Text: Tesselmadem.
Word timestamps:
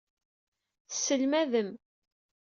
Tesselmadem. 0.89 1.69